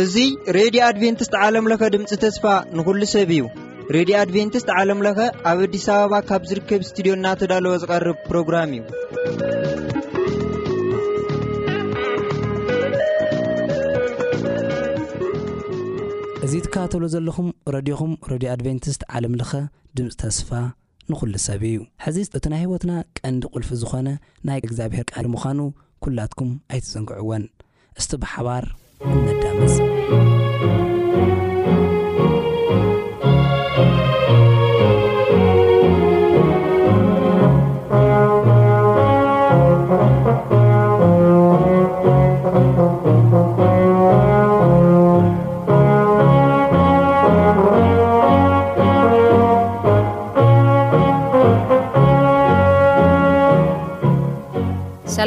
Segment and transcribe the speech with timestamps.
[0.00, 0.24] እዙ
[0.56, 2.44] ሬድዮ ኣድቨንትስት ዓለምለኸ ድምፂ ተስፋ
[2.76, 3.42] ንኹሉ ሰብ እዩ
[3.96, 5.18] ሬድዮ ኣድቨንትስት ዓለምለኸ
[5.52, 8.82] ኣብ ኣዲስ ኣበባ ካብ ዝርከብ ስትድዮ ናተዳለወ ዝቐርብ ፕሮግራም እዩ
[16.44, 19.52] እዙ ትካባተሎ ዘለኹም ረድኹም ረድዮ ኣድቨንትስት ዓለምለኸ
[19.98, 20.50] ድምፂ ተስፋ
[21.12, 24.08] ንዂሉ ሰብ እዩ ሕዚ እቲ ናይ ህይወትና ቀንዲ ቕልፊ ዝኾነ
[24.48, 25.58] ናይ እግዚኣብሔር ቃዲ ምዃኑ
[26.06, 27.44] ኲላትኩም ኣይትዘንግዕወን
[28.00, 28.64] እስቲ ብሓባር
[29.26, 29.76] መዳመስ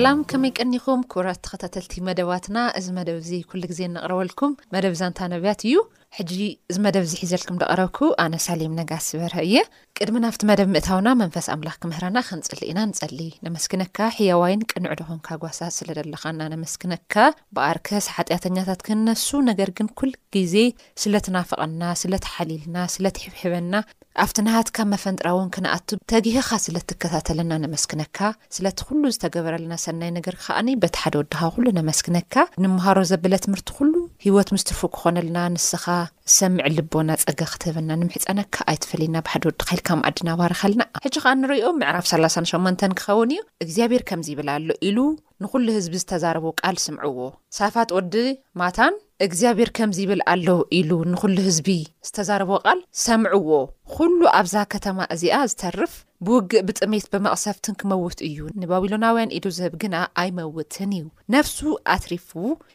[0.08, 5.62] ኣ ከመይ ቀኒኹም ኩብራት ተከታተልቲ መደባትና እዚ መደብ እዚ ኩሉ ግዜ ነቕረበልኩም መደብ ዛንታ ነብያት
[5.68, 5.76] እዩ
[6.18, 6.34] ሕጂ
[6.72, 9.58] እዚ መደብ ዝሒዘልኩም ደቀረብኩ ኣነ ሳሌም ነጋ ዝበርሀ እየ
[9.98, 15.60] ቅድሚ ናብቲ መደብ ምእታውና መንፈስ ኣምላኽ ክምህረና ከንፅሊ ኢና ንፀሊ ነመስኪነካ ሕያዋይን ቅንዕ ድኹም ካጓሳ
[15.78, 17.16] ስለ ደለኻና ንመስኪነካ
[17.58, 20.56] ብኣርከስሓጢያተኛታት ክነሱ ነገር ግን ኩል ግዜ
[21.04, 23.74] ስለትናፈቐና ስለተሓሊልና ስለትሕብሕበና
[24.24, 28.20] ኣብ ቲ ንሃትካ መፈንጥራእውን ክነኣቱ ተጊህኻ ስለትከታተለና ነመስክነካ
[28.56, 33.94] ስለቲ ኩሉ ዝተገበረለና ሰናይ ነገር ክከኣኒ በቲ ሓደ ወድኻ ኩሉ ነመስክነካ ንምሃሮ ዘብለ ትምህርቲ ኩሉ
[34.26, 35.86] ሂወት ምስትርፉ ክኾነለና ንስኻ
[36.34, 42.08] ዝሰምዕ ልቦና ፀገ ክትህብና ንምሕፀነካ ኣይትፈለዩና ብሓደ ወድካ ኢልካ መዓዲና ባርኸልና ሕጂ ከዓ ንሪኦ ምዕራፍ
[42.14, 44.98] 38 ክኸውን እዩ እግዚኣብሔር ከምዚ ይብል ኣሎ ኢሉ
[45.44, 47.20] ንኩሉ ህዝቢ ዝተዛረቡ ቃል ስምዕዎ
[47.60, 48.16] ሳፋት ወዲ
[48.62, 48.96] ማታን
[49.26, 51.68] እግዚኣብሔር ከምዚ ይብል ኣሎ ኢሉ ንዅሉ ህዝቢ
[52.08, 53.50] ዝተዛረቦ ቓል ሰምዕዎ
[53.96, 55.94] ዅሉ ኣብዛ ከተማ እዚኣ ዝተርፍ
[56.26, 61.60] ብውግእ ብጥሜት ብመቕሰፍትን ክመውት እዩ ንባቢሎናውያን ኢሉ ዝህብ ግና ኣይመውትን እዩ ነፍሱ
[61.96, 62.28] ኣትሪፍ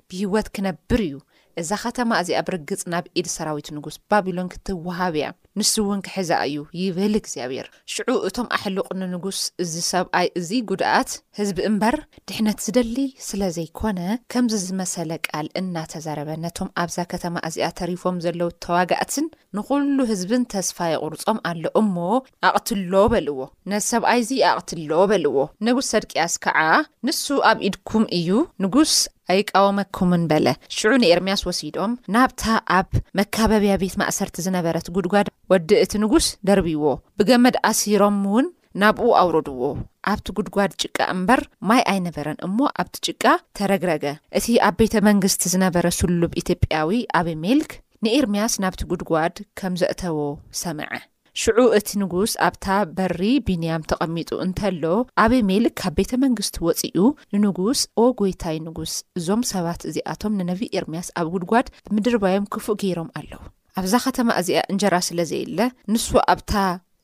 [0.08, 1.14] ብህይወት ክነብር እዩ
[1.60, 5.26] እዛ ከተማ እዚኣ ብርግፅ ናብ ኢድ ሰራዊት ንጉስ ባቢሎን ክትወሃብ እያ
[5.58, 11.58] ንሱ እውን ክሕዛ እዩ ይብል እግዚኣብሔር ሽዑ እቶም ኣሕልቕ ንንጉስ እዚ ሰብኣይ እዚ ጉድኣት ህዝቢ
[11.70, 11.96] እምበር
[12.30, 12.96] ድሕነት ዝደሊ
[13.28, 14.00] ስለ ዘይኮነ
[14.34, 21.40] ከምዚ ዝመሰለ ቃል እናተዘረበ ነቶም ኣብዛ ከተማ እዚኣ ተሪፎም ዘለው ተዋጋእትን ንኹሉ ህዝብን ተስፋ የቕርፆም
[21.52, 21.96] ኣሎ እሞ
[22.50, 23.38] ኣቕትሎ በልዎ
[23.72, 25.36] ነ ሰብኣይ እዚ ኣቕትሎ በልዎ
[25.68, 26.60] ንጉስ ሰድቅያስ ከዓ
[27.08, 28.28] ንሱ ኣብ ኢድኩም እዩ
[28.64, 28.94] ንጉስ
[29.32, 32.44] ኣይቃወመኩምን በለ ሽዑ ንኤርምያስ ወሲዶም ናብታ
[32.78, 32.88] ኣብ
[33.18, 36.84] መከበብያ ቤት ማእሰርቲ ዝነበረት ጉድጓድ ወዲ እቲ ንጉስ ደርብይዎ
[37.20, 38.48] ብገመድ ኣሲሮም እውን
[38.80, 39.62] ናብኡ ኣውርድዎ
[40.10, 41.40] ኣብቲ ጉድጓድ ጭቃ እምበር
[41.70, 43.24] ማይ ኣይነበረን እሞ ኣብቲ ጭቃ
[43.58, 44.04] ተረግረገ
[44.40, 47.72] እቲ ኣብ ቤተ መንግስቲ ዝነበረ ስሉብ ኢትጵያዊ ኣብ ሜልክ
[48.06, 50.18] ንኤርምያስ ናብቲ ጉድጓድ ከም ዘእተዎ
[50.62, 50.90] ሰምዐ
[51.40, 52.66] ሽዑ እቲ ንጉስ ኣብታ
[52.96, 54.84] በሪ ቢንያም ተቐሚጡ እንተሎ
[55.24, 56.96] ኣብሜል ካብ ቤተ መንግስቲ ወፂኡ
[57.44, 63.12] ንንጉስ ኦ ጎይታይ ንጉስ እዞም ሰባት እዚኣቶም ንነቢ ኤርምያስ ኣብ ጉድጓድ ብምድር ባዮም ክፉእ ገይሮም
[63.20, 63.40] ኣለዉ
[63.80, 65.60] ኣብዛ ከተማ እዚኣ እንጀራ ስለ ዘየለ
[65.94, 66.52] ንሱ ኣብታ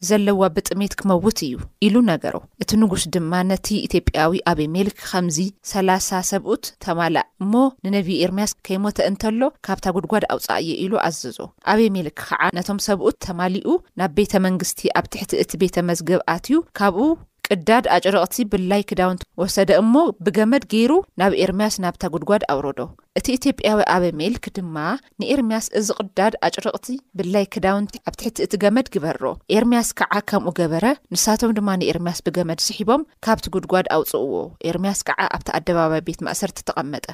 [0.06, 1.54] ዘለዋ ብጥሜት ክመውት እዩ
[1.86, 5.38] ኢሉ ነገሮ እቲ ንጉስ ድማ ነቲ ኢትዮጵያዊ ኣበ ሜልክ ከምዚ
[5.70, 7.52] ሰላሳ ሰብኡት ተማላእ እሞ
[7.84, 11.38] ንነቢዪ ኤርምያስ ከይሞተ እንተሎ ካብታ ጉድጓድ ኣውፃ እየ ኢሉ ኣዘዞ
[11.72, 13.66] ኣበየ ሜልክ ከዓ ነቶም ሰብኡት ተማሊኡ
[14.00, 17.06] ናብ ቤተ መንግስቲ ኣብ ትሕቲ እቲ ቤተ መዝገብኣት እዩ ካብኡ
[17.54, 19.94] ቅዳድ ኣጭረቕቲ ብላይ ክዳውንቲ ወሰደ እሞ
[20.24, 22.80] ብገመድ ገይሩ ናብ ኤርምያስ ናብታ ጉድጓድ ኣውረዶ
[23.18, 24.76] እቲ ኢትዮጵያዊ ኣበ ሜልክ ድማ
[25.22, 26.88] ንኤርምያስ እዚ ቅዳድ ኣጭርቕቲ
[27.20, 29.22] ብላይ ክዳውንቲ ኣብ ትሕቲ እቲ ገመድ ግበሮ
[29.56, 34.34] ኤርምያስ ከዓ ከምኡ ገበረ ንሳቶም ድማ ንኤርምያስ ብገመድ ዝሒቦም ካብቲ ጉድጓድ ኣውፅእዎ
[34.72, 37.06] ኤርምያስ ከዓ ኣብቲ ኣደባባይ ቤት ማእሰርቲ ተቐመጠ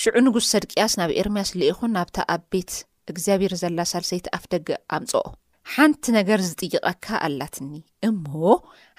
[0.00, 2.72] ሽዑ ንጉስ ሰድቅያስ ናብ ኤርምያስ ለኢኹን ናብታ ኣብ ቤት
[3.12, 5.24] እግዚኣብር ዘላ ሳልሰይቲ ኣፍ ደገ ኣምፅኦ
[5.72, 7.70] ሓንቲ ነገር ዝጥይቐካ ኣላትኒ
[8.08, 8.26] እሞ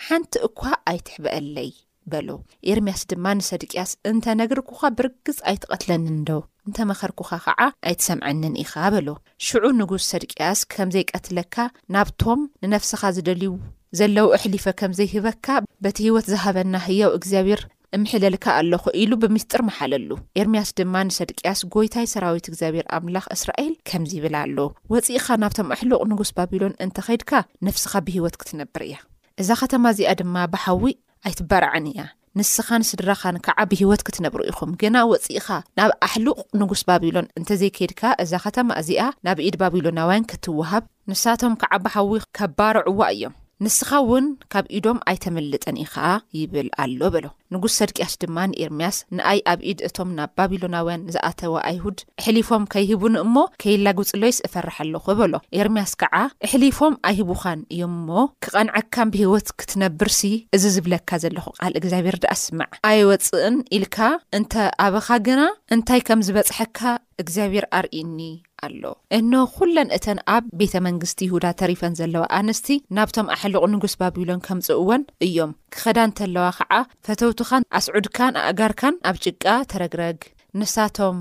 [0.06, 0.62] ሓንቲ እኳ
[0.92, 1.70] ኣይትሕበአለይ
[2.12, 2.30] በሎ
[2.72, 6.32] ኤርምያስ ድማ ንሰድቅያስ እንተ ነግርኩኻ ብርግጽ ኣይትቐትለንን ዶ
[6.68, 7.60] እንተ መኸርኩኻ ከዓ
[7.90, 9.08] ኣይትሰምዐንን ኢኻ በሎ
[9.46, 11.56] ሽዑ ንጉስ ሰድቅያስ ከም ዘይቀትለካ
[11.96, 13.52] ናብቶም ንነፍስኻ ዝደልዩ
[14.02, 15.48] ዘለው ኣሕሊፈ ከም ዘይህበካ
[15.84, 17.62] በቲ ህይወት ዝሃበና ህያው እግዚኣብሔር
[17.98, 20.10] እምሕለልካ ኣለኹ ኢሉ ብምስጢር መሓለሉ
[20.40, 24.58] ኤርምያስ ድማ ንሰድቅያስ ጎይታይ ሰራዊት እግዚኣብሔር ኣምላኽ እስራኤል ከምዚ ይብል ኣሎ
[24.94, 27.32] ወፂእኻ ናብቶም ኣሕሉቕ ንጉስ ባቢሎን እንተከድካ
[27.68, 28.96] ነፍስኻ ብሂወት ክትነብር እያ
[29.44, 30.84] እዛ ኸተማ እዚኣ ድማ ብሓዊ
[31.30, 32.02] ኣይትበርዕን እያ
[32.40, 35.48] ንስኻ ንስድራኻን ከዓ ብሂይወት ክትነብሩ ኢኹም ግና ወፂእኻ
[35.80, 41.72] ናብ ኣሕሉቕ ንጉስ ባቢሎን እንተዘይከድካ እዛ ኸተማ እዚኣ ናብ ኢድ ባቢሎና ዋይን ክትወሃብ ንሳቶም ከዓ
[41.88, 46.08] ብሓዊ ከባርዕዋ እዮም ንስኻ እውን ካብ ኢዶም ኣይተምልጠን ኢኸዓ
[46.38, 52.00] ይብል ኣሎ በሎ ንጉስ ሰድቅያስ ድማ ንኤርምያስ ንኣይ ኣብ ኢድ እቶም ናብ ባቢሎናውያን ዝኣተወ ኣይሁድ
[52.22, 56.14] እሕሊፎም ከይሂቡን እሞ ከይላግፅሎይስ እፈርሐኣለኹ በሎ ኤርምያስ ከዓ
[56.48, 58.10] እሕሊፎም ኣይሂቡኻን እዮም እሞ
[58.46, 60.22] ክቐንዐካን ብሂይወት ክትነብርሲ
[60.58, 63.98] እዚ ዝብለካ ዘለኹ ቃል እግዚኣብሄር ድኣስማዕ ኣይወፅእን ኢልካ
[64.40, 64.54] እንተ
[64.88, 65.42] ኣበኻ ግና
[65.76, 66.82] እንታይ ከም ዝበፅሐካ
[67.24, 68.20] እግዚኣብሔር ኣርኢኒ
[68.66, 68.84] ኣሎ
[69.18, 72.68] እኖኩለን እተን ኣብ ቤተ መንግስቲ ይሁዳ ተሪፈን ዘለዋ ኣንስቲ
[72.98, 76.74] ናብቶም ኣሕልቕ ንጉስ ባቢሎን ከምፅእወን እዮም ክኸዳእንተለዋ ከዓ
[77.08, 80.18] ፈተውቱኻን ኣስዑድካን ኣእጋርካን ኣብ ጭቃ ተረግረግ
[80.62, 81.20] ንሳቶም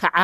[0.00, 0.18] ከዓ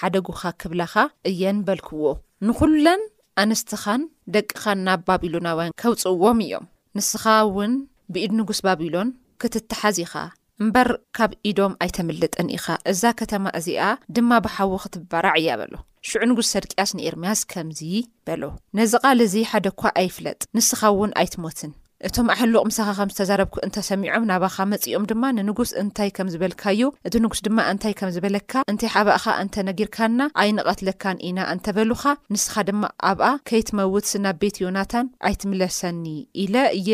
[0.00, 0.92] ሓደጉኻ ክብለኻ
[1.30, 2.04] እየን በልክዎ
[2.46, 3.02] ንኹለን
[3.44, 4.00] ኣንስትኻን
[4.34, 6.64] ደቅኻን ናብ ባቢሎና ውያን ከውፅእዎም እዮም
[6.96, 7.74] ንስኻ እውን
[8.14, 9.10] ብኢድ ንጉስ ባቢሎን
[9.42, 10.14] ክትተሓዚ ኢኻ
[10.62, 13.84] እምበር ካብ ኢዶም ኣይተምልጥን ኢኻ እዛ ከተማ እዚኣ
[14.16, 15.74] ድማ ብሓዊ ክትበርዕ እያ በሎ
[16.08, 17.80] ሽዑ ንጉስ ሰድቅያስ ንኤርምያስ ከምዚ
[18.26, 18.42] በሎ
[18.78, 21.72] ነዚ ቓል ዚ ሓደ እኳ ኣይፍለጥ ንስኻ እውን ኣይትሞትን
[22.08, 27.40] እቶም ኣሕሉቕ ምሳኻ ከም ዝተዛረብኩ እንተሰሚዖም ናባኻ መጺኦም ድማ ንንጉስ እንታይ ከም ዝበልካዩ እቲ ንጉስ
[27.48, 32.04] ድማ እንታይ ከም ዝበለካ እንታይ ሓባእኻ እንተነጊርካና ኣይንቐትለካን ኢና እንተበሉኻ
[32.34, 32.82] ንስኻ ድማ
[33.12, 36.04] ኣብኣ ከይትመውት ስናብ ቤት ዮናታን ኣይትምለሰኒ
[36.44, 36.90] ኢለ እየ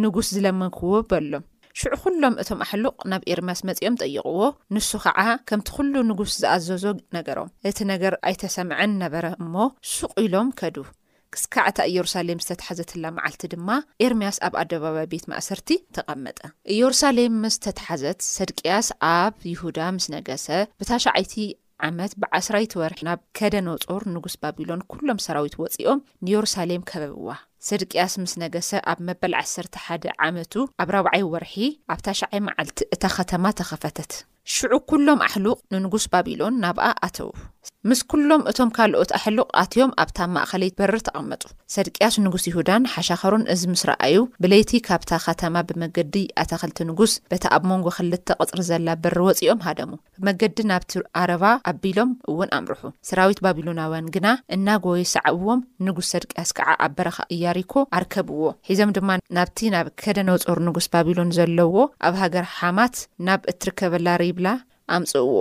[0.00, 1.46] ንንጉስ ዝለመንክዎ በሎም
[1.80, 4.38] ሽዑ ዅሎም እቶም ኣሕሉቕ ናብ ኤርምያስ መጺኦም ጠይቕዎ
[4.74, 6.84] ንሱ ኸዓ ከምቲ ዅሉ ንጉስ ዝኣዘዞ
[7.16, 9.54] ነገሮም እቲ ነገር ኣይተሰምዐን ነበረ እሞ
[9.94, 10.76] ሱቅ ኢሎም ከዱ
[11.34, 13.68] ክስካዕ እታ ኢየሩሳሌም ዝተተሓዘትላ መዓልቲ ድማ
[14.06, 16.38] ኤርምያስ ኣብ ኣደባባይ ቤት ማእሰርቲ ተቐመጠ
[16.76, 20.46] ኢየሩሳሌም ምስ ተተሓዘት ሰድቅያስ ኣብ ይሁዳ ምስ ነገሰ
[20.80, 21.34] ብታሸዓይቲ
[21.88, 27.30] ዓመት ብዓስራይቲ ወርሒ ናብ ከደነጾር ንጉስ ባቢሎን ኵሎም ሰራዊት ወፂኦም ንየሩሳሌም ከበብዋ
[27.66, 30.52] ስድቅያስ ምስ ነገሰ ኣብ መበል 1ሰርተሓደ ዓመቱ
[30.82, 31.54] ኣብ ራብዓይ ወርሒ
[31.94, 34.12] ኣብታ ሸዓይ መዓልቲ እታ ኸተማ ተኸፈተት
[34.56, 37.26] ሽዑ ኵሎም ኣሕሉቕ ንንጉስ ባቢሎን ናብኣ ኣተዉ
[37.88, 41.42] ምስ ኵሎም እቶም ካልኦት ኣሕልቕ ኣትዮም ኣብታ ማእኸለይት በሪ ተቐመጡ
[41.74, 47.62] ሰድቅያስ ንጉስ ይሁዳን ሓሻኸሩን እዚ ምስ ረአዩ ብለይቲ ካብታ ኸተማ ብመገዲ ኣታኽልቲ ንጉስ በታ ኣብ
[47.70, 49.90] መንጎ ኽልተ ቅጽሪ ዘላ በሪ ወፂኦም ሃደሙ
[50.22, 54.26] ብመገዲ ናብቲ ኣረባ ኣቢሎም እውን ኣምርሑ ሰራዊት ባቢሎናውያን ግና
[54.56, 60.60] እናጎዪ ሰዕብዎም ንጉስ ሰድቅያስ ከዓ ኣ በረኻ እያሪኮ ኣርከብዎ ሒዞም ድማ ናብቲ ናብ ከደ ነውጾር
[60.68, 61.74] ንጉስ ባቢሎን ዘለዎ
[62.08, 62.96] ኣብ ሃገር ሓማት
[63.28, 64.48] ናብ እትርከበላርብላ
[64.98, 65.34] ኣምፅእዎ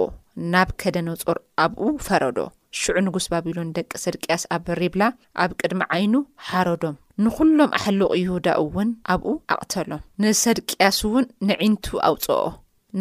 [0.53, 2.39] ናብ ከደነፆር ኣብኡ ፈረዶ
[2.79, 5.03] ሽዑ ንጉስ ባቢሎን ደቂ ሰድቅያስ ኣበሪብላ
[5.43, 6.13] ኣብ ቅድሚ ዓይኑ
[6.47, 6.95] ሓረዶም
[7.25, 12.41] ንዅሎም ኣሕልቕ ይሁዳኡ እውን ኣብኡ ኣቕተሎም ንሰድቅያስ እውን ንዒንቱ ኣውፅኦ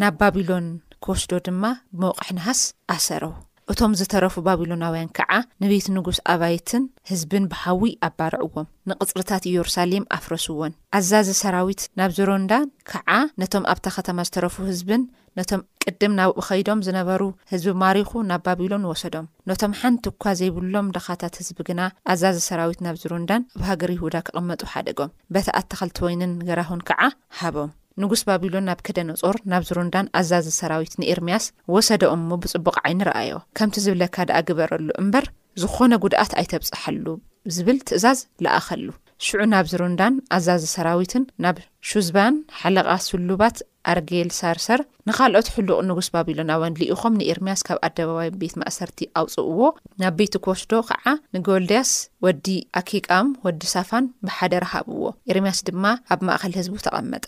[0.03, 0.67] ናብ ባቢሎን
[1.05, 1.63] ክወስዶ ድማ
[1.97, 2.61] ብመውቕሕ ንሃስ
[2.95, 3.33] ኣሰረዉ
[3.71, 5.31] እቶም ዝተረፉ ባቢሎናውያን ከዓ
[5.61, 13.09] ንቤት ንጉስ ኣባይትን ህዝብን ብሃዊ ኣባርዕዎም ንቕጽርታት ኢየሩሳሌም ኣፍረስዎን ኣዛዘ ሰራዊት ናብ ዘሮንዳን ከዓ
[13.41, 15.01] ነቶም ኣብታ ኸተማ ዝተረፉ ህዝብን
[15.37, 21.33] ነቶም ቅድም ናብ ኡኸይዶም ዝነበሩ ህዝቢ ማሪኹ ናብ ባቢሎን ወሰዶም ነቶም ሓንቲ እኳ ዘይብሎም ደኻታት
[21.39, 21.81] ህዝቢ ግና
[22.13, 27.01] ኣዛዝ ሰራዊት ናብ ዝሩንዳን ኣብ ሃገር ይሁዳ ክቐመጡ ሓደጎም በቲ ኣተኸልቲ ወይንን ገራሁን ከዓ
[27.41, 27.71] ሃቦም
[28.03, 31.45] ንጉስ ባቢሎን ናብ ከደነጾር ናብ ዝሩንዳን ኣዛዚ ሰራዊት ንኤርምያስ
[31.75, 35.27] ወሰዶኦም ሞ ብጽቡቕ ዓይኒ ረኣዮ ከምቲ ዝብለካ ድኣ ግበረሉ እምበር
[35.63, 37.05] ዝኾነ ጉድኣት ኣይተብፅሐሉ
[37.57, 38.87] ዝብል ትእዛዝ ለኣኸሉ
[39.25, 41.55] ሽዑ ናብ ዝሩንዳን ኣዛዝ ሰራዊትን ናብ
[41.89, 43.57] ሹዝባን ሓለቓ ስሉባት
[43.93, 44.79] ኣርጌልሳርሰር
[45.09, 49.59] ንኻልኦት ሕሉቕ ንጉስ ባቢሎናወን ልኢኾም ንኤርምያስ ካብ ኣደባባይ ቤት ማእሰርቲ ኣውፅእዎ
[50.03, 51.05] ናብ ቤቲ ኮስዶ ከዓ
[51.37, 51.91] ንጎልድያስ
[52.27, 52.47] ወዲ
[52.81, 55.03] ኣኪቃም ወዲ ሳፋን ብሓደ ረሃብዎ
[55.33, 57.25] ኤርምያስ ድማ ኣብ ማእኸል ህዝቡ ተቐመጠ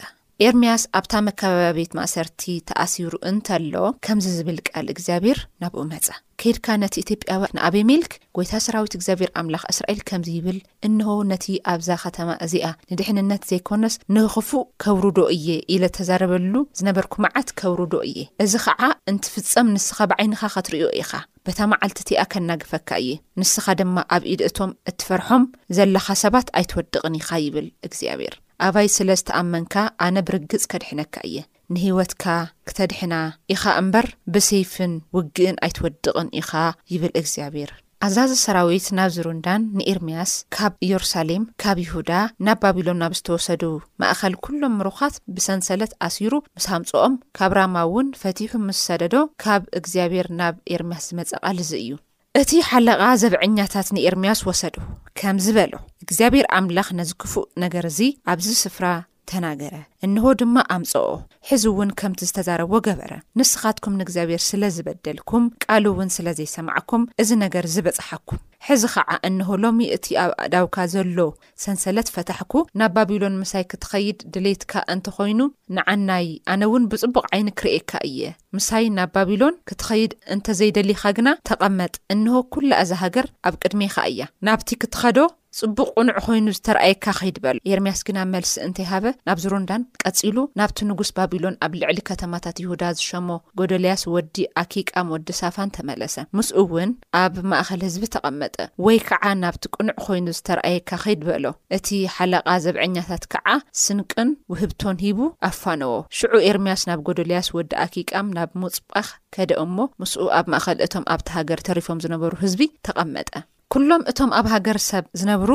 [0.47, 3.73] ኤርምያስ ኣብታ መከባያ ቤት ማእሰርቲ ተኣሲሩ እንተሎ
[4.05, 6.07] ከምዚ ዝብል ቃል እግዚኣብሔር ናብኡ መፀ
[6.41, 10.59] ከይድካ ነቲ ኢትጵያው ንኣበሚልክ ጐይታ ሰራዊት እግዚኣብሔር ኣምላኽ እስራኤል ከምዚ ይብል
[10.89, 18.17] እንሆ ነቲ ኣብዛ ኸተማ እዚኣ ንድሕንነት ዘይኮነስ ንኽፉእ ከብሩዶ እየ ኢለ ተዛረበሉ ዝነበርኩመዓት ከብሩዶ እየ
[18.45, 18.81] እዚ ከዓ
[19.13, 21.11] እንትፍጸም ንስኻ ብዓይንኻ ኸትርእዮ ኢኻ
[21.47, 25.45] በታ መዓልቲ እቲኣ ከናግፈካ እየ ንስኻ ድማ ኣብ ኢደእቶም እትፈርሖም
[25.79, 28.35] ዘለኻ ሰባት ኣይትወድቕን ኢኻ ይብል እግዚኣብሔር
[28.67, 29.75] ኣባይ ስለ ዝተኣመንካ
[30.05, 31.37] ኣነ ብርግጽ ከድሕነካ እየ
[31.73, 32.23] ንህይወትካ
[32.69, 33.15] ክተድሕና
[33.53, 36.49] ኢኻ እምበር ብሰይፍን ውግእን ኣይትወድቕን ኢኻ
[36.93, 37.71] ይብል እግዚኣብሔር
[38.07, 42.11] ኣዛዘ ሰራዊት ናብ ዚሩንዳን ንኤርምያስ ካብ ኢየሩሳሌም ካብ ይሁዳ
[42.47, 43.63] ናብ ባቢሎን ናብ ዝተወሰዱ
[44.03, 50.29] ማእኸል ኵሎም ምሩኻት ብሰንሰለት ኣሲሩ ምስ ሃምጽኦም ካብ ራማ እውን ፈቲሑ ምስ ሰደዶ ካብ እግዚኣብሔር
[50.41, 51.91] ናብ ኤርምያስ ዝመጸቓልዙ እዩ
[52.39, 54.75] እቲ ሓለቓ ዘብዐኛታት ንኤርምያስ ወሰዱ
[55.19, 57.99] ከምዝ በሎ እግዚኣብሔር ኣምላኽ ነዝክፉእ ነገር እዚ
[58.33, 58.85] ኣብዚ ስፍራ
[59.31, 59.75] ተናገረ
[60.07, 61.07] እንሆ ድማ ኣምፅኦ
[61.51, 67.65] ሕዚ እውን ከምቲ ዝተዛረቦ ገበረ ንስኻትኩም ንእግዚኣብሔር ስለ ዝበደልኩም ቃል እውን ስለ ዘይሰማዐኩም እዚ ነገር
[67.77, 71.17] ዝበጽሐኩም ሕዚ ከዓ እንሆ ሎሚ እቲ ኣብ ኣዳውካ ዘሎ
[71.63, 75.39] ሰንሰለት ፈታሕኩ ናብ ባቢሎን ምሳይ ክትኸይድ ድሌትካ እንተኮይኑ
[75.77, 78.21] ንዓንናይ ኣነ እውን ብፅቡቕ ዓይኒ ክርኤካ እየ
[78.57, 84.69] ምሳይ ናብ ባቢሎን ክትኸይድ እንተዘይደሊኻ ግና ተቐመጥ እንሆ ኩላ ኣዛ ሃገር ኣብ ቅድሜካ እያ ናብቲ
[84.83, 85.19] ክትኸዶ
[85.59, 91.09] ፅቡቅ ቁኑዕ ኮይኑ ዝተረኣየካ ከይድ በል ኤርምያስ ግና መልሲ እንተይሃበ ናብ ዙሩንዳን ቀጺሉ ናብቲ ንጉስ
[91.19, 96.91] ባቢሎን ኣብ ልዕሊ ከተማታት ይሁዳ ዝሸሞ ጎደልያስ ወዲ ኣኪቃ ወዲ ሳፋን ተመለሰ ምስኡ እውን
[97.23, 98.48] ኣብ ማእኸል ህዝቢ ተቐመጥ
[98.85, 101.45] ወይ ከዓ ናብቲ ቅኑዕ ኮይኑ ዝተረኣየካ ከይድበሎ
[101.77, 103.47] እቲ ሓለቓ ዘብዐኛታት ከዓ
[103.83, 110.23] ስንቅን ውህብቶን ሂቡ ኣፋነዎ ሽዑ ኤርምያስ ናብ ጎደልያስ ወዳ ኣኪቃም ናብ ሙፅጳኽ ከደኡ እሞ ምስኡ
[110.39, 113.31] ኣብ ማእከል እቶም ኣብቲ ሃገር ተሪፎም ዝነበሩ ህዝቢ ተቐመጠ
[113.73, 115.51] ኩሎም እቶም ኣብ ሃገር ሰብ ዝነብሩ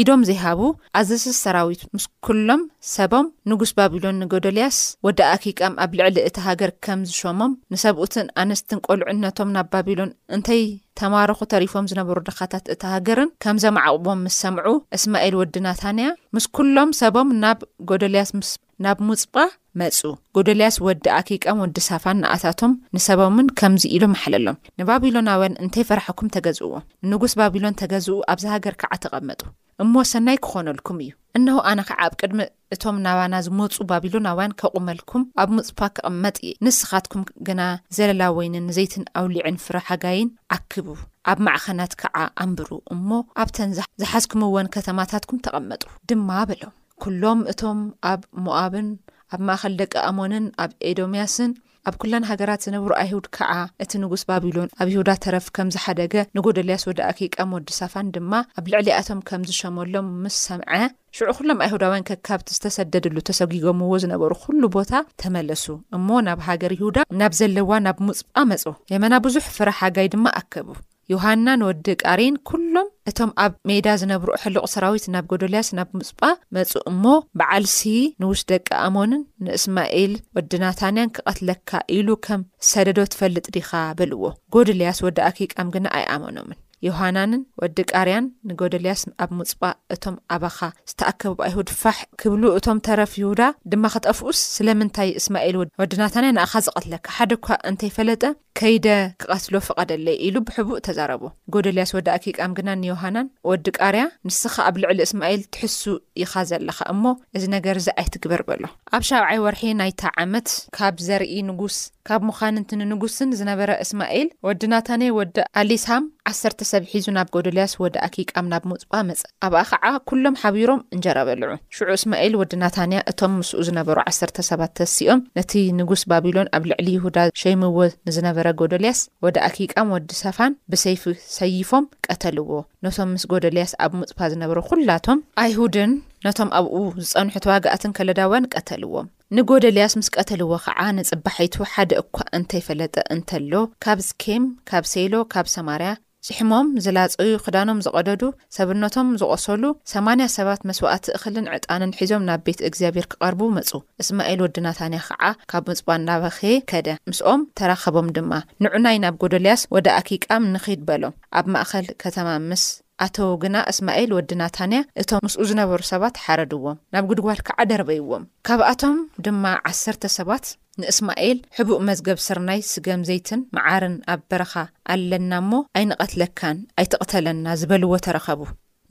[0.00, 0.60] ኢዶም ዘይሃቡ
[0.98, 2.62] ኣዚስ ሰራዊት ምስኩሎም
[2.94, 4.76] ሰቦም ንጉስ ባቢሎን ንጎደልያስ
[5.06, 10.64] ወዳ ኣኪቃም ኣብ ልዕሊ እቲ ሃገር ከምዝሸሞም ንሰብኡትን ኣንስትን ቆልዑነቶም ናብ ባቢሎን እንተይ
[11.02, 14.66] ተማርኹ ተሪፎም ዝነበሩ ደኻታት እቲ ሃገርን ከምዘማ ዓቕቦም ምስ ሰምዑ
[14.96, 18.50] እስማኤል ወዲ ናታንያ ምስ ኩሎም ሰቦም ናብ ጎደልያስ ምስ
[18.84, 19.38] ናብ ሙፅጳ
[19.80, 19.98] መፁ
[20.36, 26.72] ጎደልያስ ወዲ ኣኪቃ ወዲ ሳፋን ንኣታቶም ንሰቦምን ከምዚ ኢሉም ኣሓለሎም ንባቢሎናውያን እንተይፈርሐኩም ተገዝእዎ
[27.10, 29.40] ንንጉስ ባቢሎን ተገዝኡ ኣብዚ ሃገር ከዓ ተቐመጡ
[29.82, 32.40] እሞ ሰናይ ክኾነልኩም እዩ እነ ኣነ ከዓ ኣብ ቅድሚ
[32.74, 37.62] እቶም ናባና ዝመፁ ባቢሎናውያን ከቑመልኩም ኣብ ሙፅፓ ክቕመጥ እዩ ንስኻትኩም ግና
[37.98, 40.86] ዘለላወይኒን ዘይትን ኣውሊዕን ፍራ ሓጋይን ዓክቡ
[41.32, 43.08] ኣብ ማዕኸናት ከዓ ኣንብሩ እሞ
[43.44, 45.82] ኣብተን ዝሓዝኩምዎን ከተማታትኩም ተቐመጡ
[46.12, 46.62] ድማ በሎ
[47.04, 47.80] ኩሎም እቶም
[48.12, 48.88] ኣብ ሞኣብን
[49.34, 51.50] ኣብ ማእኸል ደቂ ኣሞንን ኣብ ኤዶምያስን
[51.88, 53.52] ኣብ ኩለን ሃገራት ዝነብሩ ኣይሁድ ከዓ
[53.82, 59.20] እቲ ንጉስ ባቢሎን ኣብ ይሁዳ ተረፍ ከም ዝሓደገ ንጐደልያስ ወዲ ኣኪቃ መዲሳፋን ድማ ኣብ ልዕሊኣቶም
[59.30, 60.80] ከምዝሸመሎም ምስ ሰምዐ
[61.18, 64.92] ሽዑ ዅሎም ኣይሁዳውያን ክካብቲ ዝተሰደድሉ ተሰጊጎምዎ ዝነበሩ ኩሉ ቦታ
[65.24, 65.64] ተመለሱ
[65.98, 68.64] እሞ ናብ ሃገር ይሁዳ ናብ ዘለዋ ናብ ሙፅባኣ መፁ
[68.94, 70.68] የመና ብዙሕ ፍራ ሓጋይ ድማ ኣከቡ
[71.12, 76.22] ዮሃናን ወዲ ቃሪን ኵሎም እቶም ኣብ ሜዳ ዝነብሩ ኣሕልቑ ሰራዊት ናብ ጐደልያስ ናብ ምጽጳ
[76.56, 77.04] መጹእ እሞ
[77.38, 77.80] በዓልሲ
[78.22, 84.22] ንውሽ ደቂ ኣሞንን ንእስማኤል ወዲ ናታንያን ክቐትለካ ኢሉ ከም ሰደዶ ትፈልጥ ዲኻ በልዎ
[84.56, 90.58] ጐደልያስ ወዲ ኣኪቃም ግና ኣይኣመኖምን ዮሃናንን ወዲ ቃርያን ንጎደልያስ ኣብ ምፅባእ እቶም ኣባኻ
[90.90, 93.40] ዝተኣከብ ብኣይሁድ ፋሕ ክብሉ እቶም ተረፊ ይሁዳ
[93.72, 98.22] ድማ ክጠፍኡስ ስለምንታይ እስማኤል ወዲናታን ንኣኻ ዘቐትለካ ሓደ ኳ እንተይፈለጠ
[98.58, 98.86] ከይደ
[99.20, 101.22] ክቐትሎ ፍቐደለይ ኢሉ ብሕቡእ ተዛረቦ
[101.54, 105.82] ጎደልያስ ወዲ ኣኪቃም ግና ንዮሃናን ወዲ ቃርያ ንስኻ ኣብ ልዕሊ እስማኤል ትሕሱ
[106.22, 107.04] ኢኻ ዘለኻ እሞ
[107.36, 108.64] እዚ ነገር እዚ ኣይትግበር በሎ
[108.98, 111.78] ኣብ ሻብዓይ ወርሒ ናይታ ዓመት ካብ ዘርኢ ንጉስ
[112.10, 117.94] ካብ ምዃንንቲ ንንጉስን ዝነበረ እስማኤል ወዲ ናታን ወዲ ኣሊሳም ዓሰርተ ሰብ ሒዙ ናብ ጎደልያስ ወዲ
[118.06, 123.96] ኣኪቃም ናብ ሙፅፋ መፅ ኣብኣ ከዓ ኩሎም ሓቢሮም እንጀረበልዑ ሽዑ እስማኤል ወዲናታንያ እቶም ምስኡ ዝነበሩ
[124.12, 127.78] ዓሰርተ ሰባት ተሲኦም ነቲ ንጉስ ባቢሎን ኣብ ልዕሊ ይሁዳ ሸምዎ
[128.10, 131.04] ንዝነበረ ጎደልያስ ወደ ኣኪቃም ወዲ ሰፋን ብሰይፊ
[131.38, 132.50] ሰይፎም ቀተልዎ
[132.88, 135.92] ነቶም ምስ ጎደልያስ ኣብ ሙፅፋ ዝነበሩ ኩላቶም ኣይሁድን
[136.28, 136.76] ነቶም ኣብኡ
[137.10, 139.08] ዝፀንሑት ዋጋእትን ከለዳውያን ቀተልዎም
[139.38, 143.52] ንጐደልያስ ምስ ቀተልዎ ከዓ ንጽባሒቱ ሓደ እኳ እንተይፈለጠ እንተሎ
[143.84, 145.90] ካብ ስኬም ካብ ሴይሎ ካብ ሰማርያ
[146.28, 148.22] ፅሕሞም ዝላፀዩ ክዳኖም ዝቐደዱ
[148.56, 153.70] ሰብነቶም ዝቖሰሉ 8ያ ሰባት መስዋእቲ እኽልን ዕጣንን ሒዞም ናብ ቤት እግዚኣብሔር ክቐርቡ መፁ
[154.04, 155.22] እስማኤል ወዲ ናታንያ ከዓ
[155.52, 156.40] ካብ ምፅባን እናበኸ
[156.72, 158.32] ከደ ምስኦም ተራኸቦም ድማ
[158.64, 162.64] ንዑ ናይ ናብ ጐደልያስ ወደ ኣኪቃም ንኽድበሎም ኣብ ማእኸል ከተማ ምስ
[163.06, 168.98] ኣቶዉ ግና እስማኤል ወዲ ናታንያ እቶም ምስኡ ዝነበሩ ሰባት ሓረድዎም ናብ ግድባድ ከዓ ደርበይዎም ካብኣቶም
[169.26, 170.46] ድማ ዓሰርተ ሰባት
[170.82, 174.54] ንእስማኤል ሕቡእ መዝገብ ስርናይ ስገም ዘይትን መዓርን ኣብ በረኻ
[174.94, 178.40] ኣለና እሞ ኣይነቐትለካን ኣይትቕተለና ዝበልዎ ተረኸቡ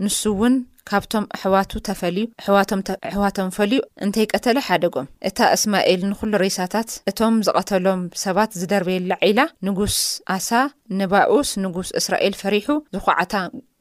[0.05, 0.53] ንሱውን
[0.91, 2.79] ካብቶም ኣሕዋቱ ተፈልዩ ኣሕዋቶም
[3.09, 9.97] ኣሕዋቶም ፈልዩ እንተይ ቀተለ ሓደጎም እታ እስማኤል ንዅሉ ሬሳታት እቶም ዘቐተሎም ሰባት ዝደርበየላ ዒላ ንጉስ
[10.37, 10.51] ኣሳ
[11.01, 12.67] ንባኡስ ንጉስ እስራኤል ፈሪሑ
[12.97, 13.33] ዝኳዓታ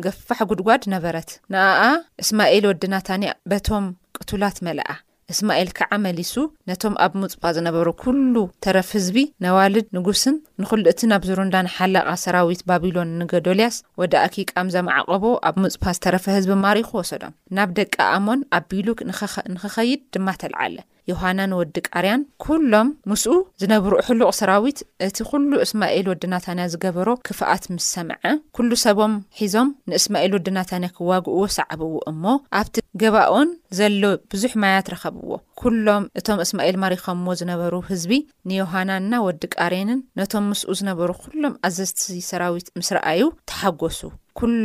[0.06, 1.82] ገፋሕ ጕድጓድ ነበረት ንኣኣ
[2.24, 3.86] እስማኤል ወዲናታን በቶም
[4.20, 4.90] ቅቱላት መልአ
[5.32, 6.34] እስማኤል ከዓ መሊሱ
[6.68, 13.10] ነቶም ኣብ ምፅፋ ዝነበሩ ኩሉ ተረፊ ህዝቢ ነዋልድ ንጉስን ንኹሉ እቲ ናብ ዝሩንዳንሓለቓ ሰራዊት ባቢሎን
[13.20, 20.02] ንገዶልያስ ወደ ኣኪቃም ዘማዕቐቦ ኣብ ምፅፋ ዝተረፈ ህዝቢ ማርክወሰዶም ናብ ደቂ ኣሞን ኣብ ቢሉክ ኸንክኸይድ
[20.16, 20.76] ድማ ተልዓለ
[21.10, 27.86] ዮሃናን ወዲ ቃርያን ኩሎም ምስኡ ዝነብሩ ኣሕሉቕ ሰራዊት እቲ ኩሉ እስማኤል ወዲናታንያ ዝገበሮ ክፍኣት ምስ
[27.94, 28.24] ሰምዐ
[28.56, 32.24] ኩሉ ሰቦም ሒዞም ንእስማኤል ወዲ ናታንያ ክዋግእዎ ሳዕብዎ እሞ
[32.60, 33.48] ኣብቲ ገባኦን
[33.78, 34.02] ዘሎ
[34.34, 35.30] ብዙሕ ማያት ረኸብዎ
[35.62, 38.12] ኩሎም እቶም እስማኤል ማሪኸም ዎ ዝነበሩ ህዝቢ
[38.50, 44.00] ንዮሃናን ና ወዲ ቃርያንን ነቶም ምስኡ ዝነበሩ ኩሎም ኣዘዝቲቲ ሰራዊት ምስ ረኣዩ ተሓጐሱ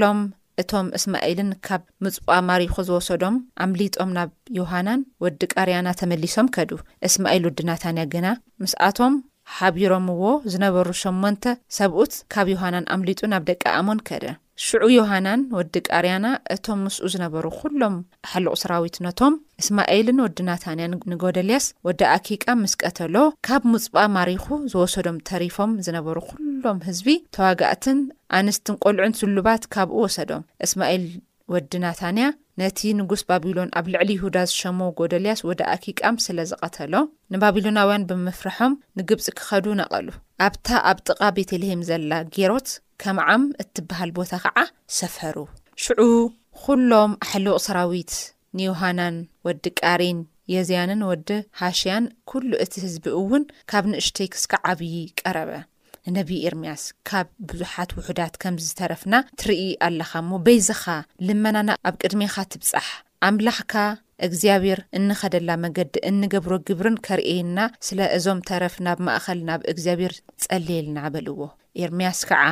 [0.02, 0.20] ሎም
[0.62, 6.72] እቶም እስማኤልን ካብ ምጽቋ ማሪኾ ዝወሰዶም ኣምሊጦም ናብ ዮሃናን ወዲ ቃሪያና ተመሊሶም ከዱ
[7.10, 8.30] እስማኤል ወዲናታንያ ግና
[8.64, 9.16] ምስኣቶም
[9.58, 11.44] ሓቢሮምዎ ዝነበሩ ሸሞንተ
[11.80, 14.24] ሰብኡት ካብ ዮሃናን ኣምሊጡ ናብ ደቂ ኣሞን ከደ
[14.66, 17.96] ሽዑ ዮሃናን ወዲ ቃርያና እቶም ምስኡ ዝነበሩ ዅሎም
[18.32, 23.16] ሓልቑ ሰራዊት ነቶም እስማኤልን ወዲ ናታንያ ንጐደልያስ ወዲ ኣኪቃ ምስ ቀተሎ
[23.48, 27.08] ካብ ምጽባ ማሪኹ ዝወሰዶም ተሪፎም ዝነበሩ ዅሎም ህዝቢ
[27.38, 28.02] ተዋጋእትን
[28.40, 31.06] ኣንስትን ቈልዑን ስሉባት ካብኡ ወሰዶም እስማኤል
[31.54, 32.28] ወዲናታንያ
[32.62, 36.94] ነቲ ንጉስ ባቢሎን ኣብ ልዕሊ ይሁዳ ዝሸሞዎ ጐደልያስ ወደ ኣኪቃም ስለ ዝቐተሎ
[37.36, 40.08] ንባቢሎናውያን ብምፍርሖም ንግብፂ ክኸዱ ነቐሉ
[40.48, 42.70] ኣብታ ኣብ ጥቓ ቤተልሄም ዘላ ጌይሮት
[43.02, 44.58] ከምዓም እትበሃል ቦታ ከዓ
[44.98, 45.36] ሰፈሩ
[45.84, 46.00] ሽዑ
[46.64, 48.14] ኩሎም ኣሕልቕ ሰራዊት
[48.58, 49.16] ንዮሃናን
[49.48, 50.20] ወዲ ቃሪን
[50.54, 55.52] የዝያንን ወዲ ሃሽያን ኩሉ እቲ ህዝቢ እውን ካብ ንእሽተይ ክስካ ዓብዪ ቀረበ
[56.08, 60.84] ንነቢዪ ኤርምያስ ካብ ብዙሓት ውሕዳት ከም ዝተረፍና ትርኢ ኣለኻ እሞ በይዚኻ
[61.28, 62.88] ልመናና ኣብ ቅድሚካ ትብፃሕ
[63.28, 63.74] ኣምላኽካ
[64.28, 70.14] እግዚኣብሔር እንኸደላ መንገዲ እንገብሮ ግብርን ከርእየና ስለ እዞም ተረፊ ናብ ማእኸል ናብ እግዚኣብሔር
[70.44, 71.40] ጸልየልና በልዎ
[71.84, 72.46] ኤርምያስ ከዓ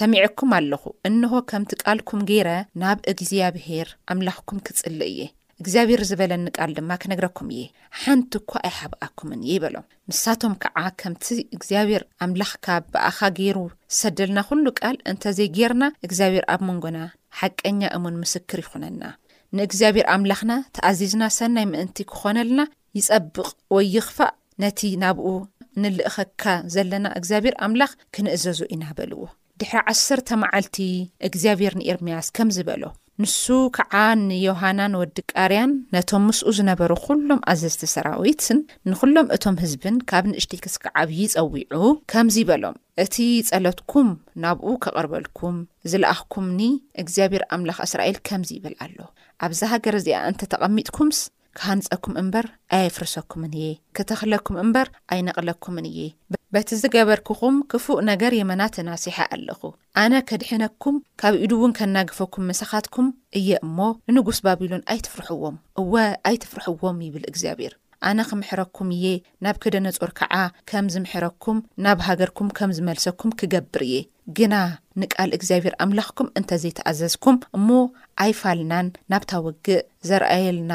[0.00, 2.50] ሰሚዐኩም ኣለኹ እንሆ ከምቲ ቃልኩም ገይረ
[2.82, 5.20] ናብ እግዚኣብሄር ኣምላኽኩም ክጽልእ እየ
[5.62, 7.64] እግዚኣብሔር ዝበለኒ ቃል ድማ ክነግረኩም እየ
[8.00, 13.58] ሓንቲ እኳ ኣይሓብኣኩምን የ ይበሎም ምሳቶም ከዓ ከምቲ እግዚኣብሔር ኣምላኽካ ብኣኻ ገይሩ
[13.94, 16.98] ዝሰደልና ዅሉ ቃል እንተዘይ ጌርና እግዚኣብሔር ኣብ መንጎና
[17.40, 19.02] ሓቀኛ እሙን ምስክር ይኹነና
[19.58, 22.60] ንእግዚኣብሔር ኣምላኽና እቲ ኣዚዝና ሰናይ ምእንቲ ክኾነልና
[22.98, 25.26] ይጸብቕ ወይይኽፋእ ነቲ ናብኡ
[25.82, 26.42] ንልእኸካ
[26.74, 29.20] ዘለና እግዚኣብሔር ኣምላኽ ክንእዘዙ ኢና በልዎ
[29.60, 30.76] ድሕሪ ዓሰተ መዓልቲ
[31.28, 32.82] እግዚኣብሔር ንኤርምያስ ከም ዝበሎ
[33.22, 33.44] ንሱ
[33.76, 33.94] ከዓ
[34.30, 38.58] ንዮሃናን ወዲቃርያን ነቶም ምስኡ ዝነበሩ ዅሎም ኣዘዝቲ ሰራዊትን
[38.90, 41.80] ንዅሎም እቶም ህዝብን ካብ ንእሽተ ክስኪዓብዪ ይፀዊዑ
[42.12, 43.16] ከምዚ በሎም እቲ
[43.50, 44.10] ጸለትኩም
[44.44, 45.56] ናብኡ ከቕርበልኩም
[45.92, 46.60] ዝለኣኽኩምኒ
[47.02, 48.98] እግዚኣብሔር ኣምላኽ እስራኤል ከምዚ ይብል ኣሎ
[49.48, 51.20] ኣብዛ ሃገር እዚኣ እንተተቐሚጥኩምስ
[51.60, 53.68] ክሃንፀኩም እምበር ኣየፍርሰኩምን እየ
[53.98, 55.98] ክተኽለኩም እምበር ኣይነቕለኩምን እየ
[56.56, 59.60] በቲ ዝገበርክኹም ክፉእ ነገር የመና ተናሲሓ ኣለኹ
[60.02, 63.08] ኣነ ከድሕነኩም ካብ ኢዱእውን ከናግፈኩም መሰኻትኩም
[63.40, 63.78] እየ እሞ
[64.14, 65.92] ንንጉስ ባቢሎን ኣይትፍርሕዎም እወ
[66.30, 67.74] ኣይትፍርሕዎም ይብል እግዚኣብሔር
[68.10, 69.04] ኣነ ክምሕረኩም እየ
[69.46, 70.34] ናብ ክደነጾር ከዓ
[70.72, 73.98] ከም ዝምሕረኩም ናብ ሃገርኩም ከም ዝመልሰኩም ክገብር እየ
[74.40, 74.54] ግና
[75.00, 77.68] ንቃል እግዚኣብሔር ኣምላኽኩም እንተዘይተኣዘዝኩም እሞ
[78.24, 80.72] ኣይፋልናን ናብታ ውግእ ዘርኣየልና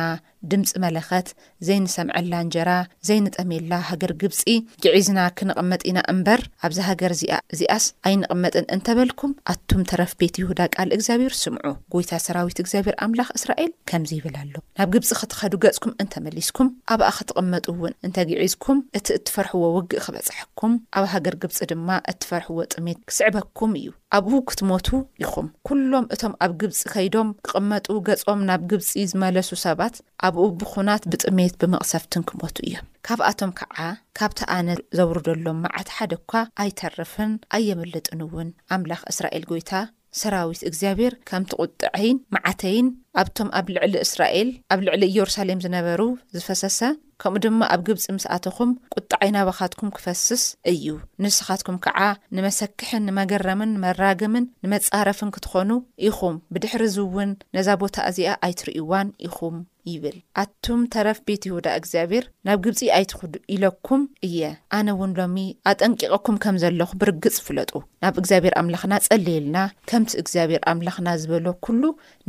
[0.52, 1.28] ድምፂ መለኸት
[1.68, 2.70] ዘይንሰምዐላእንጀራ
[3.08, 4.40] ዘይንጠሜየላ ሃገር ግብፂ
[4.84, 11.34] ግዒዝና ክንቕመጥ ኢና እምበር ኣብዚ ሃገር ዚኣዚኣስ ኣይንቕመጥን እንተበልኩም ኣቱም ተረፍ ቤት ይሁዳ ቃል እግዚኣብሔር
[11.42, 17.10] ስምዑ ጎይታ ሰራዊት እግዚኣብሔር ኣምላኽ እስራኤል ከምዚ ይብላ ኣሎ ናብ ግብፂ ክትኸዱ ገጽኩም እንተመሊስኩም ኣብኣ
[17.18, 23.88] ክትቕመጡ እውን እንተግዒዝኩም እቲ እትፈርሕዎ ውግእ ክበፅሐኩም ኣብ ሃገር ግብፂ ድማ እትፈርሕዎ ጥሜት ክስዕበኩም እዩ
[24.18, 24.88] ኣብኡ ክትሞቱ
[25.24, 29.96] ኢኹም ኵሎም እቶም ኣብ ግብፂ ከይዶም ክቕመጡ ገጾም ናብ ግብፂ ዝመለሱ ሰባት
[30.28, 33.76] ኣብኡ ብኹናት ብጥሜት ብምቕሰፍትን ክሞቱ እዮም ካብኣቶም ከዓ
[34.20, 34.68] ካብ ተኣነ
[35.00, 36.32] ዘውርደሎም መዓት ሓደ እኳ
[36.64, 39.72] ኣይተርፍን ኣየምልጥንውን ኣምላኽ እስራኤል ጎይታ
[40.20, 42.88] ሰራዊት እግዚኣብሔር ከምቲ ቝጥዐይን መዓተይን
[43.22, 46.02] ኣብቶም ኣብ ልዕሊ እስራኤል ኣብ ልዕሊ ኢየሩሳሌም ዝነበሩ
[46.36, 46.80] ዝፈሰሰ
[47.22, 50.86] ከምኡ ድማ ኣብ ግብፂ ምስ ኣትኹም ቁጥዐይናባኻትኩም ክፈስስ እዩ
[51.24, 52.00] ንስኻትኩም ከዓ
[52.38, 55.72] ንመሰክሕን ንመገረምን ንመራግምን ንመጻረፍን ክትኾኑ
[56.10, 59.58] ኢኹም ብድሕሪ ዝውን ነዛ ቦታ እዚኣ ኣይትርእዩዋን ኢኹም
[59.90, 64.42] ይብል ኣቱም ተረፍ ቤት ይሁዳ እግዚኣብሔር ናብ ግብፂ ኣይትኽዱ ኢለኩም እየ
[64.78, 65.38] ኣነ እውን ሎሚ
[65.72, 67.72] ኣጠንቂቐኩም ከም ዘለኹ ብርግጽ ፍለጡ
[68.04, 69.58] ናብ እግዚኣብሔር ኣምላኽና ጸልየልና
[69.92, 71.84] ከምቲ እግዚኣብሔር ኣምላኽና ዝበሎ ኩሉ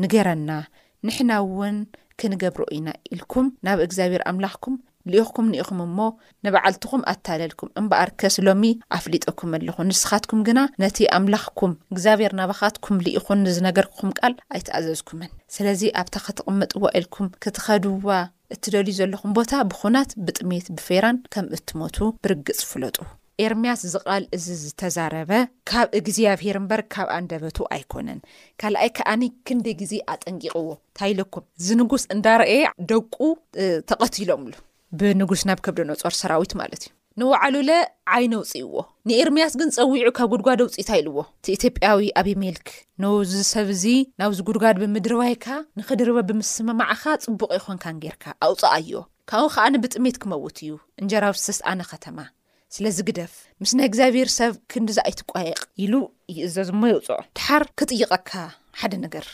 [0.05, 0.51] ንገረና
[1.09, 1.79] ንሕና እውን
[2.21, 4.75] ክንገብሮኡ ኢና ኢልኩም ናብ እግዚኣብሔር ኣምላኽኩም
[5.11, 5.99] ልኢኩም ንኢኹም እሞ
[6.47, 8.65] ንበዓልትኹም ኣተለልኩም እምበኣር ከስሎሚ
[8.99, 17.27] ኣፍሊጠኩም ኣለኹ ንስኻትኩም ግና ነቲ ኣምላኽኩም እግዚኣብሔር ናባኻትኩም ንኢኹን ንዝነገርኩም ቃል ኣይትኣዘዝኩምን ስለዚ ኣብታ ከተቕምጥዋኢልኩም
[17.45, 18.09] ክትኸድዋ
[18.55, 22.97] እትደልዩ ዘለኹም ቦታ ብኹናት ብጥሜት ብፌራን ከም እትሞቱ ብርግፅ ፍለጡ
[23.43, 25.31] ኤርምያስ ዝቓል እዚ ዝተዛረበ
[25.69, 28.21] ካብ ግዝኣብሄር እምበር ካብኣ እንደበቱ ኣይኮነን
[28.62, 32.61] ካልኣይ ከዓኒ ክንደይ ግዜ ኣጠንቂቕዎ ንታይልኩም እዚ ንጉስ እንዳረአየ
[32.91, 33.17] ደቁ
[33.91, 34.55] ተቐትሎምሉ
[35.00, 37.70] ብንጉስ ናብ ከብደኖጾር ሰራዊት ማለት እዩ ንዋዓሉለ
[38.16, 38.74] ዓይነ ውፂእዎ
[39.09, 42.66] ንኤርምያስ ግን ጸዊዑ ካብ ጉድጓድ ኣውፂኢታ ኢልዎ እቲ ኢትጵያዊ ኣብሜልክ
[43.05, 43.85] ነብዚ ሰብ እዚ
[44.20, 45.46] ናብዚ ጉድጓድ ብምድሪ ባይካ
[45.78, 48.92] ንኽድርበ ብምስስምማዕኻ ጽቡቀ ይኹንካን ጌርካ ኣውፅእ ኣዮ
[49.33, 52.18] ካብ ኡ ከዓኒብጥሜት ክመውት እዩ እንጀራዊ ስተስኣነ ኸተማ
[52.76, 55.94] ስለዚ ግደፍ ምስ ናይ እግዚኣብሔር ሰብ ክንዲዝ ኣይትቋየቕ ኢሉ
[56.37, 58.33] ዩ እዘ ዝ ሞ የውፅዖ ድሓር ክጥይቐካ
[58.81, 59.26] ሓደ ነገር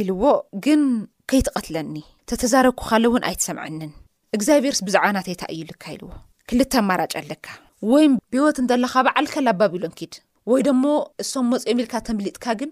[0.00, 0.22] ኢልዎ
[0.66, 0.82] ግን
[1.30, 1.96] ከይትቐትለኒ
[2.32, 3.92] ተተዛረግኩኻለ እውን ኣይትሰምዐንን
[4.36, 6.08] እግዚኣብሔርስ ብዛዕባ ናተይታ እዩ ልካ ኢልዎ
[6.50, 7.46] ክልተ ኣማራጫ ኣለካ
[7.92, 10.14] ወይም ብህወት እንተለካ በዓልከላብ ባቢሎን ክድ
[10.50, 10.84] ወይ ደሞ
[11.22, 12.70] እሶም መፂኦም ኢልካ ተምሊጥካ ግን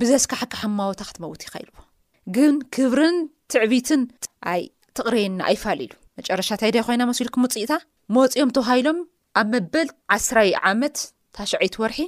[0.00, 1.76] ብዘስካ ሕካ ሕማውታ ክትመውት ኢካ ኢልዎ
[2.36, 3.16] ግን ክብርን
[3.52, 4.02] ትዕቢትን
[4.52, 4.62] ኣይ
[4.98, 7.72] ትቕሬየና ኣይፋል ሉ መጨረሻ ታይዳይ ኮይና መስኢሉ ክምፅኢታ
[8.16, 8.98] መፂኦም ተባሃኢሎም
[9.40, 10.96] ኣብ መበል ዓስራይ ዓመት
[11.38, 11.98] ታሸዐይቲ ወርሒ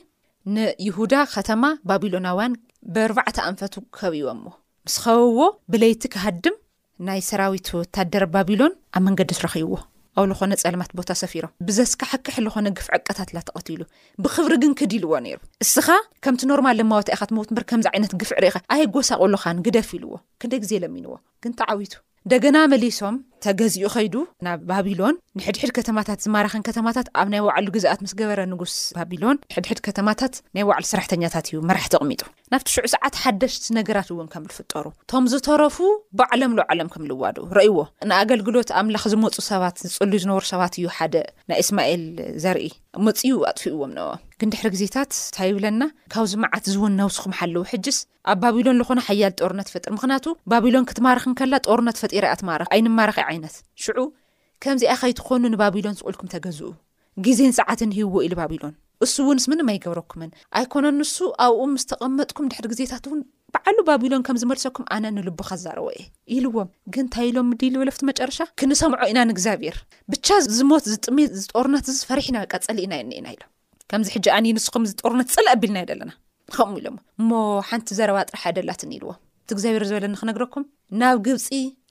[0.55, 2.55] ንይሁዳ ከተማ ባቢሎናውያን
[2.95, 4.53] ብርባዕተ ኣንፈቱ ክኸቢእዎም ዎ
[4.87, 5.41] ምስ ኸብዎ
[5.73, 6.57] ብለይቲ ክሃድም
[7.07, 9.75] ናይ ሰራዊት ወታደር ባቢሎን ኣብ መንገዲ ትረኪብዎ
[10.21, 13.81] ኣው ሉኾነ ጸልማት ቦታ ሰፊሮም ብዘስካ ሕክሕዝኾነ ግፍዕ ዕቀታት ላተቐትሉ
[14.25, 15.89] ብክብሪ ግን ክድ ልዎ ነይሩ እስኻ
[16.27, 21.15] ከምቲ ኖርማል ልማወታኢኻትምዉት ምበር ከምዚ ዓይነት ግፍዕ ርኢኻ ኣይ ጎሳቁሉኻን ግደፍ ኢልዎ ክንደይ ግዜ ለሚንዎ
[21.45, 21.95] ግን ተዓዊቱ
[22.27, 28.13] እንደገና መሊሶም ተገዚኡ ኸይዱ ናብ ባቢሎን ንሕድሕድ ከተማታት ዝማራኸን ከተማታት ኣብ ናይ ባዕሉ ግዛኣት ምስ
[28.21, 33.67] ገበረ ንጉስ ባቢሎን ሕድሕድ ከተማታት ናይ ዋዕሉ ሰራሕተኛታት እዩ መራሕ ተቕሚጡ ናብቲ ሽዑ ሰዓት ሓደሽቲ
[33.79, 35.79] ነገራት እውን ከም ዝፍጠሩ እቶም ዝተረፉ
[36.21, 37.79] ብዓለምሎ ዓለም ከም ልዋድኡ ረእይዎ
[38.13, 41.15] ንኣገልግሎት ኣምላኽ ዝመፁ ሰባት ዝፅሉይ ዝነበሩ ሰባት እዩ ሓደ
[41.53, 42.05] ናይ እስማኤል
[42.45, 42.71] ዘርኢ
[43.09, 45.83] መፅኡ ኣጥፍኡዎም ነብኦም ግን ድሕሪ ግዜታት እንታይ ይብለና
[46.15, 47.97] ካብዚ መዓት ዝውን ነውስኩም ሓለዉ ሕጅስ
[48.33, 53.99] ኣብ ባቢሎን ዝኾነ ሓያል ጦርነት ፈጥር ምክንያቱ ባቢሎን ክትማርኽንከላ ጦርነት ፈጢር ት ኣይንማራኪ ዓይነት ሽዑ
[54.65, 56.71] ከምዚኣ ኸይትኾኑ ንባቢሎን ስቁልኩም ተገዝኡ
[57.27, 58.75] ግዜን ሰዓት ንሂብዎ ኢሉ ባቢሎን
[59.05, 63.21] እሱ እውን ስምን ኣ ይገብረኩምን ኣይኮነ ንሱ ኣብኡ ምስ ተቐመጥኩም ድሕሪ ግዜታት እውን
[63.55, 68.39] በዓሉ ባቢሎን ከም ዝመልሰኩም ኣነ ንልቡ ካዘረወ እየ ኢልዎም ግን ንታይ ኢሎም ዲ ዝበለፍቲ መጨረሻ
[68.61, 69.77] ክንሰምዖ ኢና ንእግዚኣብሔር
[70.15, 70.27] ብቻ
[70.59, 71.19] ዝሞት ዝጥሚ
[71.53, 73.43] ጦርነት ፈሪሒ ናብቃ ፀሊኢና ኒኢናኢሎ
[73.91, 76.11] ከምዚ ሕ ኣ ንስኹም ዚ ጦርነት ፅለ ኣቢልና ኣለና
[76.55, 76.87] ከኢሎ
[77.69, 79.11] ሓንቲ ዘረባ ጥራሕ ኣደላትን ኢልዎ
[79.49, 80.65] ቲ ግዚኣብር ዝበለኒ ክነግረኩም
[81.01, 81.47] ናብ ግብፂ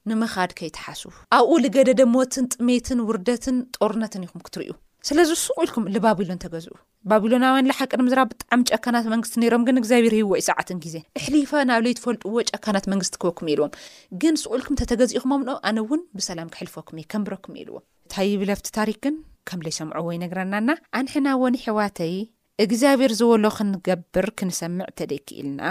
[0.10, 4.70] ንምኻድከይትሓስቡ ኣብኡ ዝገደደ ሞትን ጥሜትን ውርደትን ጦርነትን ኹም ክትርዩ
[5.08, 6.76] ስለዚ ስቁኢልኩም ባቢሎ ተገዝኡ
[7.14, 10.96] ባቢሎናውያን ዝሓቀድምዝራ ብጣዕሚ ጨካናት ንስቲ ም ግ ግኣብር ሂዎ ዩሰዓት ዜ
[11.36, 13.72] ሊፈ ናብ ይፈልጥዎ ጨካናትክበኩ ኢዎም
[14.24, 18.62] ግን ስቁ ኢልኩም ተተገዝእኹምኣነ ውን ብሰላ ክልፈኩእብኩኢዎብ
[19.06, 19.08] ግ
[19.50, 22.16] ከም ለይ ሰምዑ ወይ ነግረናና ኣንሕና ወኒ ሕዋተይ
[22.64, 25.62] እግዚኣብሔር ዝበሎ ክንገብር ክንሰምዕ ንተደይክኢልና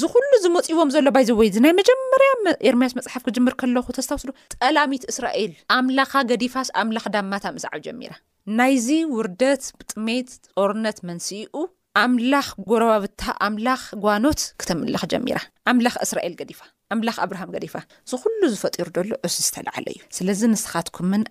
[0.00, 2.28] ዝኩሉ ዝመፅቦም ዘሎ ባይዘወይ ናይ መጀመርያ
[2.68, 8.12] ኤርማያስ መፅሓፍ ክጅምር ከለኹ ተስታወስዶ ጠላሚት እስራኤል ኣምላኻ ገዲፋስ ኣምላኽ ዳማታ ምስዓብ ጀሚራ
[8.58, 11.56] ናይዚ ውርደት ብጥሜት ጦርነት መንስእኡ
[12.04, 15.38] ኣምላኽ ጎረባብታ ኣምላኽ ጓኖት ክተምላኽ ጀሚራ
[15.72, 16.60] ኣምላኽ እስራኤል ገዲፋ
[16.94, 17.74] ኣምላኽ ኣብርሃም ገዲፋ
[18.12, 21.24] ዝኩሉ ዝፈጢሩ ሎ እሱ ዝተላዓለ እዩ ስለዚ ንስኻትምነ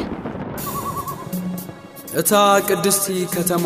[2.21, 2.31] እታ
[2.69, 3.65] ቅድስቲ ከተማ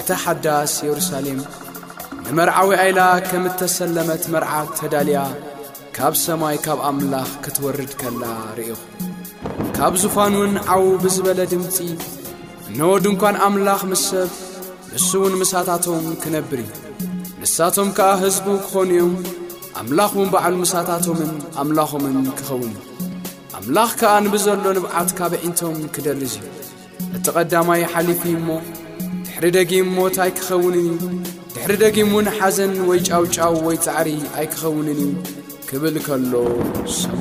[0.00, 1.40] እታ ሓዳስ የሩሳሌም
[2.26, 5.20] ንመርዓዊ ኣኢላ ኸም እተሰለመት መርዓ ተዳልያ
[5.96, 8.22] ካብ ሰማይ ካብ ኣምላኽ ክትወርድ ከላ
[8.58, 8.78] ርእኹ
[9.76, 11.76] ካብ ዙፋንውን ዓው ብዝበለ ድምፂ
[12.68, 14.30] እነወ ድ ንኳን ኣምላኽ ምስ ሰብ
[14.92, 16.70] ንሱውን ምሳታቶም ክነብር እዩ
[17.40, 19.14] ንሳቶም ከዓ ሕዝቡ ክኾን እዮም
[19.82, 21.32] ኣምላኽውን ባዕሉ ምሳታቶምን
[21.62, 22.80] ኣምላኾምን ክኸውን እዩ
[23.60, 28.48] ኣምላኽ ከዓ ንብዘሎ ንብዓት ካብ ዒንቶም ክደርዙ እዩ እቲ ቐዳማይ ኃሊፉእሞ
[29.26, 30.88] ድኅሪ ደጊም ሞታይ ክኸውን እዩ
[31.62, 35.06] ብሕሪ ደጊም ውን ሓዘን ወይ ጫውጫው ወይ ፃዕሪ ኣይክኸውንን ዩ
[35.68, 36.32] ክብል ከሎ
[36.98, 37.20] ሰማ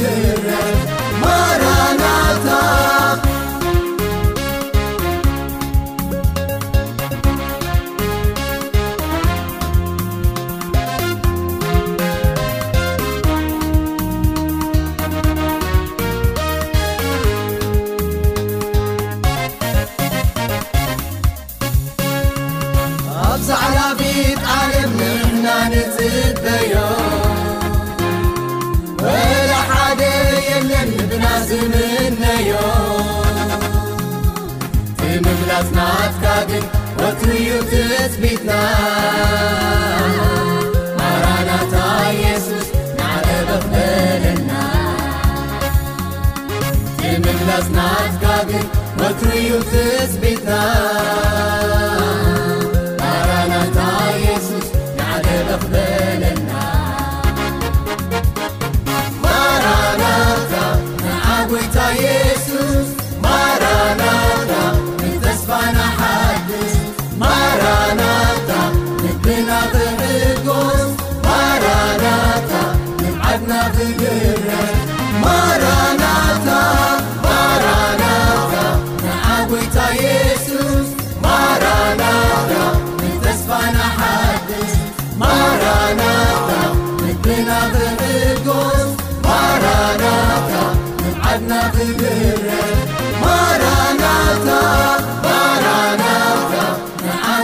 [37.25, 38.37] ليتلتبي